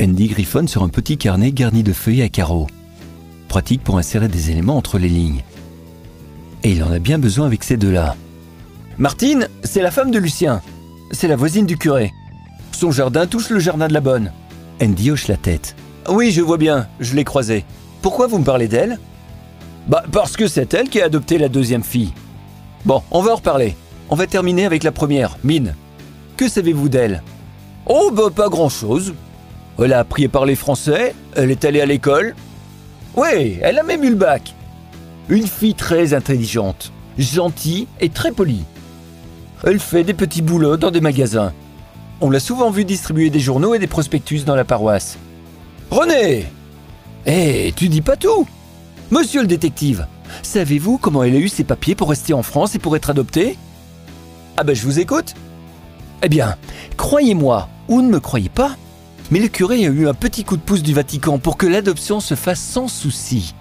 Andy 0.00 0.26
griffonne 0.26 0.66
sur 0.66 0.82
un 0.82 0.88
petit 0.88 1.18
carnet 1.18 1.52
garni 1.52 1.84
de 1.84 1.92
feuilles 1.92 2.22
à 2.22 2.28
carreaux. 2.28 2.66
Pratique 3.46 3.84
pour 3.84 3.96
insérer 3.96 4.26
des 4.26 4.50
éléments 4.50 4.76
entre 4.76 4.98
les 4.98 5.08
lignes. 5.08 5.44
Et 6.64 6.72
il 6.72 6.82
en 6.82 6.90
a 6.90 6.98
bien 6.98 7.20
besoin 7.20 7.46
avec 7.46 7.62
ces 7.62 7.76
deux-là. 7.76 8.16
Martine, 8.98 9.46
c'est 9.62 9.82
la 9.82 9.92
femme 9.92 10.10
de 10.10 10.18
Lucien. 10.18 10.62
C'est 11.12 11.28
la 11.28 11.36
voisine 11.36 11.64
du 11.64 11.76
curé. 11.76 12.10
Son 12.72 12.90
jardin 12.90 13.26
touche 13.26 13.50
le 13.50 13.60
jardin 13.60 13.86
de 13.86 13.94
la 13.94 14.00
bonne. 14.00 14.32
Andy 14.82 15.12
hoche 15.12 15.28
la 15.28 15.36
tête. 15.36 15.76
Oui, 16.08 16.32
je 16.32 16.40
vois 16.40 16.58
bien, 16.58 16.88
je 16.98 17.14
l'ai 17.14 17.24
croisée. 17.24 17.64
Pourquoi 18.00 18.26
vous 18.26 18.38
me 18.38 18.44
parlez 18.44 18.66
d'elle? 18.66 18.98
Bah, 19.86 20.02
parce 20.10 20.36
que 20.36 20.48
c'est 20.48 20.74
elle 20.74 20.88
qui 20.88 21.00
a 21.00 21.04
adopté 21.04 21.38
la 21.38 21.48
deuxième 21.48 21.84
fille. 21.84 22.12
Bon, 22.84 23.02
on 23.12 23.22
va 23.22 23.32
en 23.32 23.36
reparler. 23.36 23.76
On 24.10 24.16
va 24.16 24.26
terminer 24.26 24.64
avec 24.64 24.82
la 24.82 24.90
première, 24.90 25.38
Mine. 25.44 25.76
Que 26.36 26.48
savez-vous 26.48 26.88
d'elle? 26.88 27.22
Oh, 27.86 28.10
bah, 28.12 28.30
pas 28.34 28.48
grand-chose. 28.48 29.14
Elle 29.78 29.92
a 29.92 30.00
appris 30.00 30.26
à 30.26 30.28
parler 30.28 30.54
français, 30.54 31.14
elle 31.34 31.50
est 31.50 31.64
allée 31.64 31.80
à 31.80 31.86
l'école. 31.86 32.34
Oui, 33.16 33.58
elle 33.62 33.78
a 33.78 33.82
même 33.82 34.04
eu 34.04 34.10
le 34.10 34.16
bac. 34.16 34.54
Une 35.28 35.46
fille 35.46 35.74
très 35.74 36.14
intelligente, 36.14 36.92
gentille 37.18 37.86
et 38.00 38.08
très 38.08 38.32
polie. 38.32 38.64
Elle 39.64 39.80
fait 39.80 40.04
des 40.04 40.14
petits 40.14 40.42
boulots 40.42 40.76
dans 40.76 40.90
des 40.90 41.00
magasins. 41.00 41.52
On 42.20 42.30
l'a 42.30 42.40
souvent 42.40 42.70
vu 42.70 42.84
distribuer 42.84 43.30
des 43.30 43.40
journaux 43.40 43.74
et 43.74 43.78
des 43.78 43.86
prospectus 43.86 44.44
dans 44.44 44.54
la 44.54 44.64
paroisse. 44.64 45.18
René 45.90 46.46
Eh, 47.26 47.72
tu 47.74 47.88
dis 47.88 48.00
pas 48.02 48.16
tout 48.16 48.46
Monsieur 49.10 49.42
le 49.42 49.46
détective, 49.46 50.06
savez-vous 50.42 50.96
comment 50.98 51.22
elle 51.22 51.34
a 51.34 51.38
eu 51.38 51.48
ses 51.48 51.64
papiers 51.64 51.94
pour 51.94 52.08
rester 52.10 52.32
en 52.32 52.42
France 52.42 52.74
et 52.74 52.78
pour 52.78 52.96
être 52.96 53.10
adoptée? 53.10 53.58
Ah 54.56 54.64
ben 54.64 54.74
je 54.74 54.84
vous 54.84 55.00
écoute 55.00 55.34
Eh 56.22 56.28
bien, 56.28 56.56
croyez-moi 56.96 57.68
ou 57.88 58.00
ne 58.00 58.08
me 58.08 58.20
croyez 58.20 58.48
pas, 58.48 58.76
mais 59.30 59.40
le 59.40 59.48
curé 59.48 59.84
a 59.84 59.90
eu 59.90 60.08
un 60.08 60.14
petit 60.14 60.44
coup 60.44 60.56
de 60.56 60.62
pouce 60.62 60.82
du 60.82 60.94
Vatican 60.94 61.38
pour 61.38 61.56
que 61.56 61.66
l'adoption 61.66 62.20
se 62.20 62.34
fasse 62.34 62.60
sans 62.60 62.86
souci. 62.86 63.54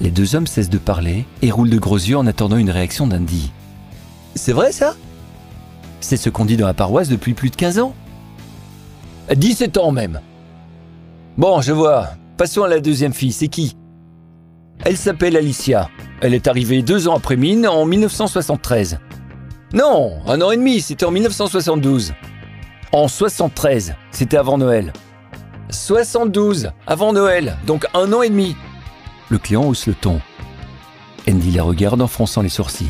Les 0.00 0.10
deux 0.10 0.34
hommes 0.34 0.46
cessent 0.46 0.70
de 0.70 0.78
parler 0.78 1.26
et 1.42 1.50
roulent 1.50 1.70
de 1.70 1.78
gros 1.78 1.96
yeux 1.96 2.16
en 2.16 2.26
attendant 2.26 2.56
une 2.56 2.70
réaction 2.70 3.06
d'Andy. 3.06 3.52
C'est 4.34 4.52
vrai 4.52 4.72
ça? 4.72 4.94
C'est 6.00 6.16
ce 6.16 6.28
qu'on 6.28 6.44
dit 6.44 6.56
dans 6.56 6.66
la 6.66 6.74
paroisse 6.74 7.08
depuis 7.08 7.34
plus 7.34 7.50
de 7.50 7.56
15 7.56 7.78
ans 7.80 7.94
17 9.34 9.76
ans 9.76 9.92
même. 9.92 10.20
Bon, 11.36 11.60
je 11.60 11.72
vois. 11.72 12.08
Passons 12.36 12.62
à 12.62 12.68
la 12.68 12.80
deuxième 12.80 13.12
fille, 13.12 13.32
c'est 13.32 13.48
qui? 13.48 13.76
Elle 14.84 14.96
s'appelle 14.96 15.36
Alicia. 15.36 15.90
Elle 16.20 16.34
est 16.34 16.48
arrivée 16.48 16.82
deux 16.82 17.08
ans 17.08 17.16
après 17.16 17.36
Mine 17.36 17.66
en 17.66 17.84
1973. 17.84 18.98
Non, 19.72 20.18
un 20.26 20.40
an 20.40 20.50
et 20.50 20.56
demi, 20.56 20.80
c'était 20.80 21.04
en 21.04 21.10
1972. 21.10 22.14
En 22.90 23.06
73, 23.06 23.94
c'était 24.10 24.38
avant 24.38 24.56
Noël. 24.56 24.94
72, 25.68 26.70
avant 26.86 27.12
Noël, 27.12 27.58
donc 27.66 27.86
un 27.92 28.10
an 28.14 28.22
et 28.22 28.30
demi. 28.30 28.56
Le 29.28 29.36
client 29.36 29.64
hausse 29.66 29.86
le 29.86 29.92
ton. 29.92 30.22
Andy 31.28 31.50
la 31.50 31.62
regarde 31.62 32.00
en 32.00 32.06
fronçant 32.06 32.40
les 32.40 32.48
sourcils. 32.48 32.88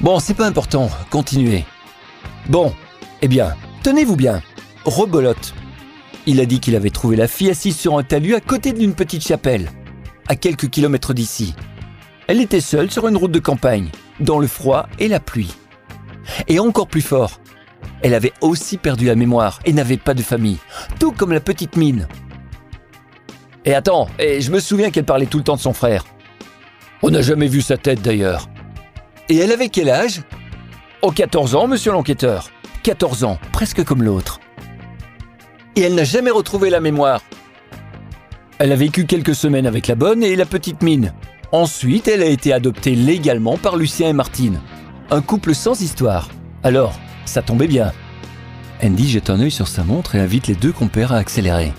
Bon, 0.00 0.18
c'est 0.18 0.32
pas 0.32 0.46
important, 0.46 0.88
continuez. 1.10 1.66
Bon, 2.48 2.72
eh 3.20 3.28
bien, 3.28 3.54
tenez-vous 3.82 4.16
bien. 4.16 4.40
Rebolote. 4.86 5.52
Il 6.24 6.40
a 6.40 6.46
dit 6.46 6.60
qu'il 6.60 6.74
avait 6.74 6.88
trouvé 6.88 7.16
la 7.16 7.28
fille 7.28 7.50
assise 7.50 7.76
sur 7.76 7.98
un 7.98 8.02
talus 8.02 8.34
à 8.34 8.40
côté 8.40 8.72
d'une 8.72 8.94
petite 8.94 9.26
chapelle, 9.26 9.70
à 10.26 10.36
quelques 10.36 10.70
kilomètres 10.70 11.12
d'ici. 11.12 11.54
Elle 12.28 12.40
était 12.40 12.62
seule 12.62 12.90
sur 12.90 13.08
une 13.08 13.16
route 13.18 13.32
de 13.32 13.38
campagne, 13.38 13.90
dans 14.20 14.38
le 14.38 14.46
froid 14.46 14.88
et 14.98 15.08
la 15.08 15.20
pluie. 15.20 15.54
Et 16.46 16.58
encore 16.58 16.88
plus 16.88 17.02
fort, 17.02 17.40
elle 18.02 18.14
avait 18.14 18.32
aussi 18.40 18.76
perdu 18.76 19.06
la 19.06 19.14
mémoire 19.14 19.60
et 19.64 19.72
n'avait 19.72 19.96
pas 19.96 20.14
de 20.14 20.22
famille, 20.22 20.58
tout 20.98 21.12
comme 21.12 21.32
la 21.32 21.40
petite 21.40 21.76
mine. 21.76 22.06
Et 23.64 23.74
attends, 23.74 24.08
et 24.18 24.40
je 24.40 24.50
me 24.50 24.60
souviens 24.60 24.90
qu'elle 24.90 25.04
parlait 25.04 25.26
tout 25.26 25.38
le 25.38 25.44
temps 25.44 25.56
de 25.56 25.60
son 25.60 25.72
frère. 25.72 26.04
On 27.02 27.10
n'a 27.10 27.22
jamais 27.22 27.48
vu 27.48 27.60
sa 27.60 27.76
tête 27.76 28.02
d'ailleurs. 28.02 28.48
Et 29.28 29.36
elle 29.36 29.52
avait 29.52 29.68
quel 29.68 29.90
âge? 29.90 30.22
Oh, 31.02 31.10
14 31.10 31.54
ans, 31.54 31.68
monsieur 31.68 31.92
l'enquêteur. 31.92 32.50
14 32.82 33.24
ans, 33.24 33.38
presque 33.52 33.84
comme 33.84 34.02
l'autre. 34.02 34.40
Et 35.76 35.82
elle 35.82 35.94
n'a 35.94 36.04
jamais 36.04 36.30
retrouvé 36.30 36.70
la 36.70 36.80
mémoire. 36.80 37.20
Elle 38.58 38.72
a 38.72 38.76
vécu 38.76 39.06
quelques 39.06 39.34
semaines 39.34 39.66
avec 39.66 39.86
la 39.86 39.94
bonne 39.94 40.24
et 40.24 40.34
la 40.34 40.46
petite 40.46 40.82
mine. 40.82 41.12
Ensuite, 41.50 42.08
elle 42.08 42.22
a 42.22 42.26
été 42.26 42.52
adoptée 42.52 42.94
légalement 42.94 43.56
par 43.56 43.76
Lucien 43.76 44.08
et 44.08 44.12
Martine. 44.12 44.60
Un 45.10 45.22
couple 45.22 45.54
sans 45.54 45.80
histoire. 45.80 46.28
Alors, 46.62 46.98
ça 47.24 47.40
tombait 47.40 47.66
bien. 47.66 47.92
Andy 48.82 49.08
jette 49.08 49.30
un 49.30 49.40
œil 49.40 49.50
sur 49.50 49.66
sa 49.66 49.82
montre 49.82 50.14
et 50.14 50.20
invite 50.20 50.46
les 50.46 50.54
deux 50.54 50.72
compères 50.72 51.12
à 51.12 51.16
accélérer. 51.16 51.72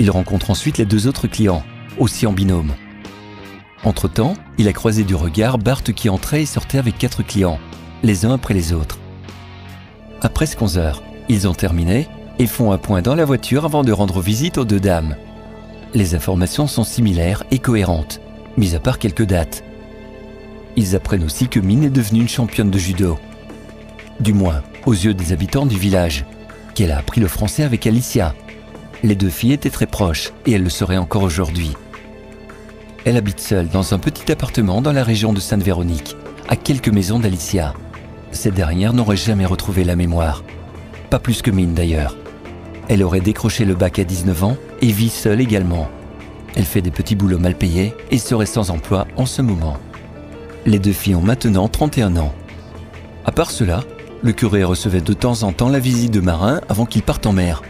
Il 0.00 0.10
rencontre 0.10 0.50
ensuite 0.50 0.78
les 0.78 0.84
deux 0.84 1.06
autres 1.06 1.28
clients, 1.28 1.62
aussi 1.98 2.26
en 2.26 2.32
binôme. 2.32 2.72
Entre-temps, 3.84 4.34
il 4.58 4.66
a 4.66 4.72
croisé 4.72 5.04
du 5.04 5.14
regard 5.14 5.56
Bart 5.56 5.84
qui 5.84 6.08
entrait 6.08 6.42
et 6.42 6.46
sortait 6.46 6.78
avec 6.78 6.98
quatre 6.98 7.22
clients, 7.22 7.60
les 8.02 8.26
uns 8.26 8.34
après 8.34 8.54
les 8.54 8.72
autres. 8.72 8.98
À 10.22 10.28
presque 10.28 10.60
11 10.60 10.76
heures, 10.76 11.02
ils 11.28 11.46
ont 11.46 11.54
terminé 11.54 12.08
et 12.40 12.46
font 12.46 12.72
un 12.72 12.78
point 12.78 13.00
dans 13.00 13.14
la 13.14 13.24
voiture 13.24 13.64
avant 13.64 13.84
de 13.84 13.92
rendre 13.92 14.20
visite 14.20 14.58
aux 14.58 14.64
deux 14.64 14.80
dames. 14.80 15.16
Les 15.94 16.14
informations 16.14 16.66
sont 16.66 16.84
similaires 16.84 17.44
et 17.50 17.58
cohérentes, 17.58 18.20
mis 18.56 18.74
à 18.74 18.80
part 18.80 18.98
quelques 18.98 19.24
dates. 19.24 19.64
Ils 20.76 20.94
apprennent 20.94 21.24
aussi 21.24 21.48
que 21.48 21.60
Mine 21.60 21.84
est 21.84 21.90
devenue 21.90 22.20
une 22.20 22.28
championne 22.28 22.70
de 22.70 22.78
judo. 22.78 23.18
Du 24.20 24.32
moins, 24.32 24.62
aux 24.86 24.92
yeux 24.92 25.14
des 25.14 25.32
habitants 25.32 25.66
du 25.66 25.78
village, 25.78 26.24
qu'elle 26.74 26.92
a 26.92 26.98
appris 26.98 27.20
le 27.20 27.28
français 27.28 27.64
avec 27.64 27.86
Alicia. 27.86 28.34
Les 29.02 29.14
deux 29.14 29.30
filles 29.30 29.52
étaient 29.52 29.70
très 29.70 29.86
proches 29.86 30.32
et 30.46 30.52
elles 30.52 30.62
le 30.62 30.70
seraient 30.70 30.96
encore 30.96 31.22
aujourd'hui. 31.22 31.72
Elle 33.04 33.16
habite 33.16 33.40
seule 33.40 33.68
dans 33.68 33.94
un 33.94 33.98
petit 33.98 34.30
appartement 34.30 34.82
dans 34.82 34.92
la 34.92 35.02
région 35.02 35.32
de 35.32 35.40
Sainte-Véronique, 35.40 36.16
à 36.48 36.56
quelques 36.56 36.90
maisons 36.90 37.18
d'Alicia. 37.18 37.74
Cette 38.30 38.54
dernière 38.54 38.92
n'aurait 38.92 39.16
jamais 39.16 39.46
retrouvé 39.46 39.84
la 39.84 39.96
mémoire. 39.96 40.44
Pas 41.08 41.18
plus 41.18 41.42
que 41.42 41.50
Mine 41.50 41.74
d'ailleurs. 41.74 42.16
Elle 42.88 43.02
aurait 43.02 43.20
décroché 43.20 43.64
le 43.64 43.74
bac 43.74 43.98
à 43.98 44.04
19 44.04 44.44
ans 44.44 44.56
et 44.82 44.92
vit 44.92 45.08
seule 45.08 45.40
également. 45.40 45.88
Elle 46.56 46.64
fait 46.64 46.82
des 46.82 46.90
petits 46.90 47.14
boulots 47.14 47.38
mal 47.38 47.54
payés 47.54 47.94
et 48.10 48.18
serait 48.18 48.46
sans 48.46 48.70
emploi 48.70 49.06
en 49.16 49.26
ce 49.26 49.42
moment. 49.42 49.76
Les 50.66 50.78
deux 50.78 50.92
filles 50.92 51.14
ont 51.14 51.22
maintenant 51.22 51.68
31 51.68 52.16
ans. 52.16 52.32
À 53.24 53.32
part 53.32 53.50
cela, 53.50 53.82
le 54.22 54.32
curé 54.32 54.64
recevait 54.64 55.00
de 55.00 55.12
temps 55.12 55.42
en 55.42 55.52
temps 55.52 55.68
la 55.68 55.78
visite 55.78 56.12
de 56.12 56.20
marins 56.20 56.60
avant 56.68 56.86
qu'ils 56.86 57.02
partent 57.02 57.26
en 57.26 57.32
mer. 57.32 57.62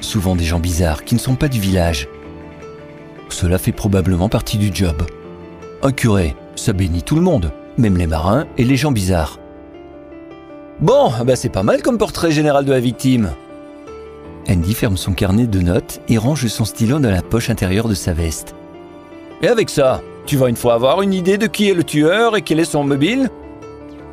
Souvent 0.00 0.36
des 0.36 0.44
gens 0.44 0.60
bizarres 0.60 1.04
qui 1.04 1.14
ne 1.14 1.20
sont 1.20 1.34
pas 1.34 1.48
du 1.48 1.60
village. 1.60 2.08
Cela 3.28 3.58
fait 3.58 3.72
probablement 3.72 4.28
partie 4.28 4.58
du 4.58 4.70
job. 4.72 5.02
Un 5.82 5.92
curé, 5.92 6.34
ça 6.56 6.72
bénit 6.72 7.02
tout 7.02 7.16
le 7.16 7.22
monde, 7.22 7.52
même 7.78 7.96
les 7.96 8.06
marins 8.06 8.46
et 8.56 8.64
les 8.64 8.76
gens 8.76 8.92
bizarres. 8.92 9.38
Bon, 10.80 11.12
bah 11.26 11.36
c'est 11.36 11.50
pas 11.50 11.62
mal 11.62 11.82
comme 11.82 11.98
portrait 11.98 12.32
général 12.32 12.64
de 12.64 12.72
la 12.72 12.80
victime. 12.80 13.32
Andy 14.50 14.74
ferme 14.74 14.96
son 14.96 15.12
carnet 15.12 15.46
de 15.46 15.60
notes 15.60 16.00
et 16.08 16.18
range 16.18 16.48
son 16.48 16.64
stylo 16.64 16.98
dans 16.98 17.10
la 17.10 17.22
poche 17.22 17.50
intérieure 17.50 17.86
de 17.86 17.94
sa 17.94 18.12
veste. 18.12 18.56
Et 19.42 19.46
avec 19.46 19.70
ça, 19.70 20.00
tu 20.26 20.36
vas 20.36 20.48
une 20.48 20.56
fois 20.56 20.74
avoir 20.74 21.02
une 21.02 21.12
idée 21.12 21.38
de 21.38 21.46
qui 21.46 21.70
est 21.70 21.74
le 21.74 21.84
tueur 21.84 22.36
et 22.36 22.42
quel 22.42 22.58
est 22.58 22.64
son 22.64 22.82
mobile? 22.82 23.30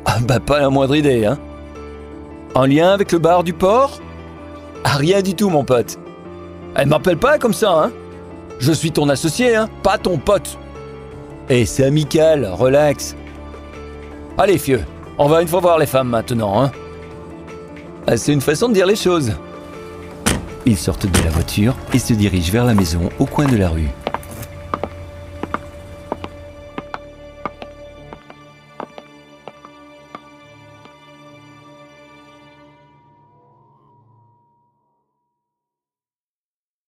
Ah 0.04 0.18
bah 0.20 0.38
pas 0.38 0.60
la 0.60 0.70
moindre 0.70 0.94
idée, 0.94 1.26
hein. 1.26 1.38
En 2.54 2.66
lien 2.66 2.92
avec 2.92 3.10
le 3.10 3.18
bar 3.18 3.42
du 3.42 3.52
port? 3.52 3.98
Ah 4.84 4.96
rien 4.96 5.22
du 5.22 5.34
tout 5.34 5.50
mon 5.50 5.64
pote. 5.64 5.98
Elle 6.76 6.86
m'appelle 6.86 7.18
pas 7.18 7.38
comme 7.38 7.52
ça, 7.52 7.72
hein. 7.72 7.92
Je 8.60 8.70
suis 8.70 8.92
ton 8.92 9.08
associé, 9.08 9.56
hein, 9.56 9.68
pas 9.82 9.98
ton 9.98 10.18
pote. 10.18 10.56
Eh, 11.48 11.66
c'est 11.66 11.84
amical, 11.84 12.46
relax. 12.46 13.16
Allez, 14.38 14.58
fieux, 14.58 14.84
on 15.18 15.26
va 15.26 15.42
une 15.42 15.48
fois 15.48 15.60
voir 15.60 15.78
les 15.78 15.86
femmes 15.86 16.10
maintenant, 16.10 16.62
hein. 16.62 16.70
Ah, 18.06 18.16
c'est 18.16 18.32
une 18.32 18.40
façon 18.40 18.68
de 18.68 18.74
dire 18.74 18.86
les 18.86 18.94
choses. 18.94 19.32
Ils 20.68 20.76
sortent 20.76 21.10
de 21.10 21.24
la 21.24 21.30
voiture 21.30 21.74
et 21.94 21.98
se 21.98 22.12
dirigent 22.12 22.52
vers 22.52 22.66
la 22.66 22.74
maison 22.74 23.08
au 23.18 23.24
coin 23.24 23.46
de 23.46 23.56
la 23.56 23.70
rue. 23.70 23.88